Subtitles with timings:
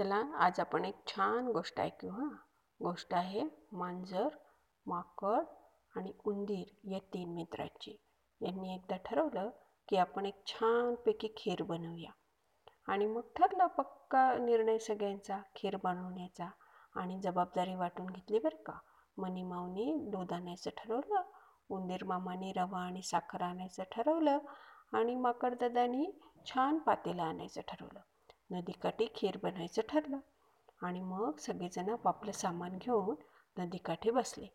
[0.00, 2.28] चला आज आपण एक छान गोष्ट ऐकू हां.
[2.82, 4.28] गोष्ट आहे मांजर
[4.86, 5.44] माकड
[5.96, 7.96] आणि उंदीर या तीन मित्रांची.
[8.40, 9.50] यांनी एकदा ठरवलं
[9.88, 12.10] की आपण एक छानपैकी खीर बनवूया.
[12.86, 16.50] आणि मग ठरला पक्का निर्णय सगळ्यांचा खीर बनवण्याचा.
[16.96, 18.78] आणि जबाबदारी वाटून घेतली बरं का.
[19.18, 21.22] मनी माऊनी दूध आणायचं ठरवलं
[21.68, 24.38] उंदीर मामाने रवा आणि साखर आणायचं ठरवलं
[24.92, 28.00] आणि माकडदादानी छान पातेलं आणायचं ठरवलं.
[28.50, 30.18] नदीकाठी खीर बनवायचं ठरलं.
[30.82, 33.14] आणि मग सगळेजण आपापलं सामान घेऊन
[33.58, 34.46] नदीकाठी बसले.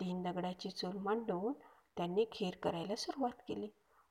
[0.00, 1.52] तीन दगडाची चूल मांडून
[1.96, 3.68] त्यांनी खीर करायला सुरुवात केली.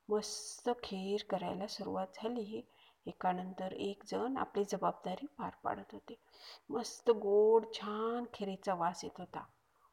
[0.09, 2.61] मस्त खीर करायला सुरुवात झाली.
[3.05, 6.15] एकानंतर एक जण आपली जबाबदारी पार पाडत होते.
[6.69, 9.43] मस्त गोड छान खिरीचा वास येत होता.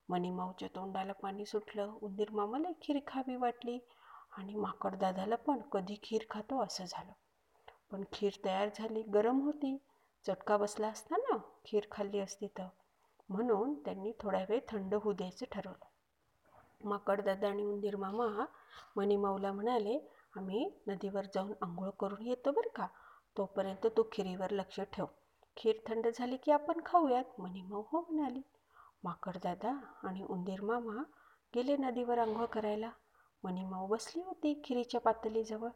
[0.08, 1.94] मणिमाऊच्या तोंडाला पाणी सुटलं.
[2.02, 3.78] उंदीर मामाला खीर खावी वाटली.
[4.32, 7.12] आणि माकड दादाला पण कधी खीर खातो असं झालं.
[7.96, 9.76] पण खीर तयार झाली गरम होती.
[10.24, 12.66] चटका बसला असता ना खीर खाल्ली असती तर.
[13.28, 15.84] म्हणून त्यांनी थोड्या वेळ थंड होऊ द्यायचं ठरवलं.
[16.88, 18.44] माकडदादा आणि उंदीर मामा
[18.96, 19.98] मनीमाऊला म्हणाले
[20.36, 22.86] आम्ही नदीवर जाऊन आंघोळ करून येतो बरं का?
[23.36, 25.06] तोपर्यंत तू खिरीवर लक्ष ठेव.
[25.56, 27.40] खीर थंड झाली की आपण खाऊयात.
[27.40, 28.42] मणिमाऊ हो म्हणाली.
[29.04, 31.02] माकडदादा आणि उंदीर मामा
[31.54, 32.90] गेले नदीवर आंघोळ करायला.
[33.42, 35.70] मणिमाऊ बसली होती खिरीच्या पातळीजवळ.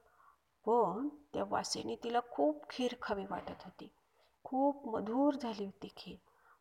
[0.66, 3.91] पण त्या वासेने तिला खूप खीर खावी वाटत होती.
[4.44, 6.17] खूप मधुर झाली होती खीर.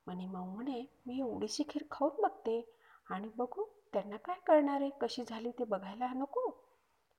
[0.07, 2.61] म्हणे माऊ म्हणे मी एवढीशी खीर खाऊन बघते.
[3.09, 4.89] आणि बघू त्यांना काय करणार आहे?
[5.01, 6.49] कशी झाली ते बघायला नको.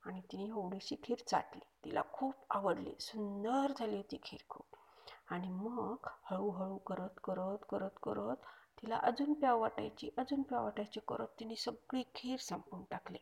[0.02, 1.60] आणि तिने एवढीशी खीर चाटली.
[1.84, 2.94] तिला खूप आवडली.
[3.00, 4.76] सुंदर झाली होती खीर खूप.
[5.30, 8.46] आणि मग हळूहळू करत करत करत करत
[8.82, 11.00] तिला अजून प्याव वाटायची अजून प्याव वाटायची.
[11.08, 13.18] करत तिने सगळी खीर संपून टाकली.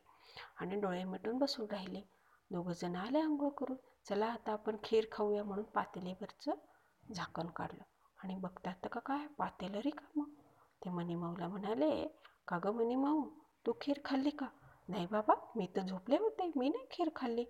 [0.57, 2.03] आणि डोळे मिटून बसून राहिले.
[2.51, 3.77] दोघंजण आले आंघोळ करून.
[4.07, 6.55] चला आता आपण खीर खाऊया म्हणून पातेलीवरचं
[7.03, 7.83] झाकण काढलं.
[8.19, 9.27] आणि बघतात का काय?
[9.39, 10.31] पातेलं रिकामं
[10.83, 11.91] ते मनीमाऊला म्हणाले
[12.49, 13.23] का गं मनीमाऊ
[13.67, 14.47] तू खीर खाल्ली का?
[14.89, 16.51] नाही बाबा मी तर झोपले होते.
[16.57, 17.45] मी नाही खीर खाल्ली.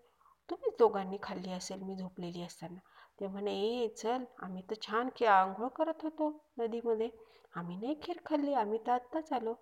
[0.49, 2.78] तुम्ही दोघांनी खाल्ली असेल मी झोपलेली असताना.
[3.21, 7.09] ते म्हणे ए चल आम्ही तर छान की आंघोळ करत होतो नदीमध्ये.
[7.56, 9.55] आम्ही नाही खीर खाल्ली आम्ही तर आत्ताच आलो.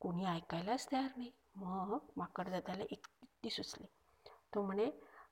[0.00, 1.30] कोणी ऐकायलाच तयार नाही.
[1.56, 3.86] मग माकडदादाला इतकी सुचली.
[4.56, 4.84] तो म्हणे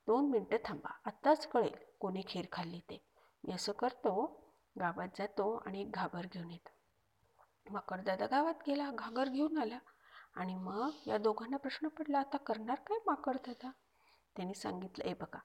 [0.06, 2.98] दोन मिनटं थांबा आत्ताच कळेल कोणी खीर खाल्ली ते.
[3.44, 4.12] मी असं करतो.
[4.76, 6.70] गावात जातो आणि एक घागर घेऊन येतो.
[7.66, 9.78] माकडदादा गावात गेला घागर घेऊन आला.
[10.34, 13.70] आणि मग या दोघांना प्रश्न पडला आता करणार काय माकडदादा?
[14.36, 15.38] त्यांनी सांगितलं ए बघा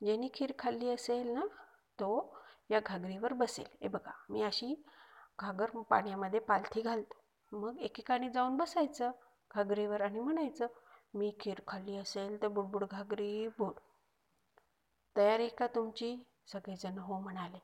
[0.00, 1.46] ज्याने खीर खाल्ली असेल ना
[1.98, 2.10] तो
[2.70, 3.66] या घागरीवर बसेल.
[3.80, 4.74] ए बघा मी अशी
[5.38, 7.22] घागर पाण्यामध्ये पालथी घालतो.
[7.52, 9.10] मग एकेकाने जाऊन बसायचं
[9.54, 10.66] घागरीवर आणि म्हणायचं
[11.14, 13.78] मी खीर खाल्ली असेल तर बुडबुड घागरी बुड
[15.16, 16.16] तयार आहे का तुमची?
[16.46, 17.58] सगळेजण हो म्हणाले.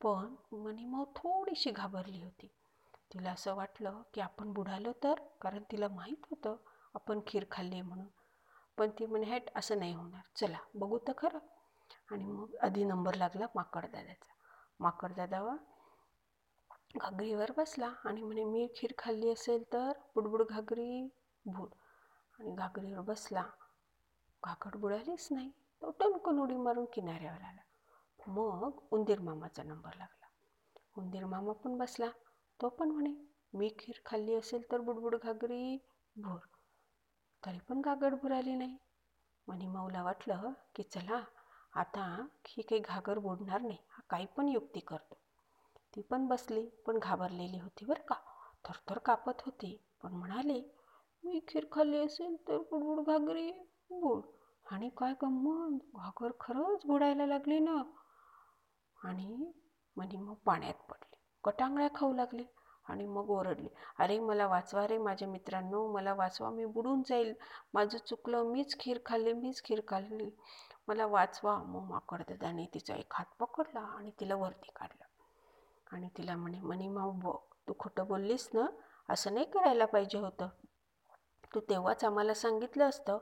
[0.00, 2.46] पण मनीमो थोडीशी घाबरली होती.
[3.12, 5.14] तिला असं वाटलं की आपण बुडालो तर?
[5.40, 6.56] कारण तिला माहीत होतं
[6.94, 8.06] आपण खीर खाल्ली म्हणून.
[8.78, 10.20] पण ती म्हणे हॅट असं नाही होणार.
[10.36, 11.38] चला बघू तर खरं.
[12.10, 14.34] आणि मग आधी नंबर लागला माकडदादाचा
[14.80, 15.40] माकडदादा
[16.96, 21.08] घागरीवर बसला आणि म्हणे मी खीर खाल्ली असेल तर बुडबुड घागरी
[21.44, 21.68] बुड
[22.40, 23.42] आणि घागरीवर बसला.
[24.42, 25.50] घागर बुडालीच नाही.
[25.82, 27.60] तो टमकन उडी मारून किनाऱ्यावर आला.
[28.26, 30.26] मग उंदीर मामाचा नंबर लागला.
[30.96, 32.10] उंदीर मामा पण बसला.
[32.60, 33.14] तो पण म्हणे
[33.52, 35.78] मी खीर खाल्ली असेल तर बुडबुड घागरी
[36.16, 36.38] भोर.
[37.46, 38.76] तरी पण घागर बुडाली नाही.
[39.48, 41.22] म्हणे माऊला वाटलं की चला
[41.72, 43.78] आता ही काही घागर बुडणार नाही.
[43.88, 45.18] हा काही पण युक्ती करतो.
[45.96, 48.14] ती पण बसली पण घाबरलेली होती बरं का.
[48.64, 49.84] थरथर कापत होती.
[50.02, 50.75] पण म्हणाली
[51.26, 53.50] मी खीर खाल्ली असेल तर गुडगुड घागरी
[53.90, 54.22] बुड
[54.66, 55.78] आणि काय गंमत?
[55.94, 57.82] घागर खरंच बुडायला लागली ना.
[59.04, 59.52] आणि
[59.96, 61.16] म्हणे मग पाण्यात पडली.
[61.44, 62.44] कटांगळ्या खाऊ लागली
[62.84, 63.68] आणि मग ओरडली.
[63.98, 67.34] अरे मला वाचवा रे माझ्या मित्रांनो मला वाचवा मी बुडून जाईल.
[67.74, 70.30] माझं चुकलं मीच खीर खाल्ली मीच खीर खाल्ली.
[70.88, 71.56] मला वाचवा.
[71.62, 75.04] मग माकडदादाने तिचा एक हात पकडला आणि तिला वरती काढलं.
[75.92, 77.36] आणि तिला म्हणे म्हणे माऊ बघ
[77.68, 78.66] तू खोटं बोललीस ना
[79.08, 80.48] असं नाही करायला पाहिजे होतं.
[81.56, 83.18] तू तेव्हाच आम्हाला सांगितलं असतं.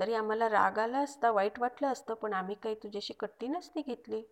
[0.00, 4.22] तरी आम्हाला राग आला असता वाईट वाटलं असतं पण आम्ही काही तुझ्याशी कट्टी नसती घेतली.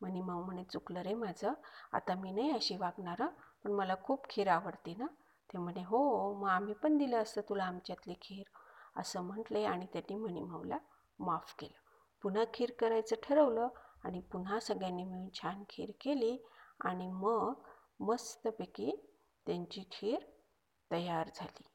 [0.00, 1.52] म्हणे माऊ म्हणे चुकलं रे माझं.
[1.92, 3.26] आता मी नाही अशी वागणार
[3.64, 5.06] पण मला खूप खीर आवडते ना.
[5.52, 8.44] ते म्हणे हो, हो मग आम्ही पण दिलं असतं तुला आमच्यातली खीर.
[8.96, 10.78] असं म्हटले आणि त्यांनी म्हणे माऊला
[11.18, 11.80] माफ केलं.
[12.22, 13.68] पुन्हा खीर करायचं ठरवलं
[14.04, 16.44] आणि पुन्हा सगळ्यांनी मिळून छान खीर केली
[16.80, 17.52] आणि मग
[18.00, 19.06] मस्तपैकी
[19.46, 20.18] त्यांची खीर
[20.92, 21.73] तयार झाली.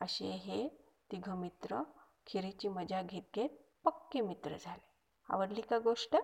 [0.00, 0.68] असे हे
[1.10, 1.82] तिघं मित्र
[2.26, 3.48] खिरीची मजा घेत घेत
[3.84, 4.86] पक्के मित्र झाले.
[5.28, 6.16] आवडली का गोष्ट?